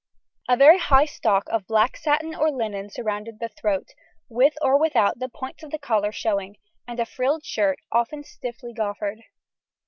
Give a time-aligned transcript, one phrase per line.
[0.49, 3.89] A very high stock of black satin or linen surrounded the throat,
[4.29, 9.19] with or without the points of collar showing, and a frilled shirt, often stiffly goffered.